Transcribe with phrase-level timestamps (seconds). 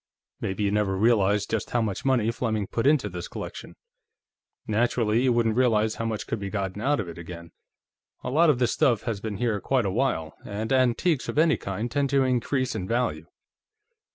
[0.39, 3.75] Maybe you never realized just how much money Fleming put into this collection;
[4.65, 7.51] naturally you wouldn't realize how much could be gotten out of it again.
[8.23, 11.37] A lot of this stuff has been here for quite a while, and antiques of
[11.37, 13.27] any kind tend to increase in value."